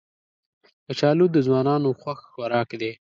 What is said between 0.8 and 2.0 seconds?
کچالو د ځوانانو